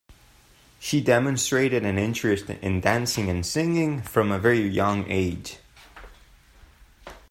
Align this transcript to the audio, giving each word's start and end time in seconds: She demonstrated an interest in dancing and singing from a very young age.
She 0.79 0.99
demonstrated 0.99 1.85
an 1.85 1.99
interest 1.99 2.49
in 2.49 2.81
dancing 2.81 3.29
and 3.29 3.45
singing 3.45 4.01
from 4.01 4.31
a 4.31 4.39
very 4.39 4.61
young 4.67 5.05
age. 5.07 5.59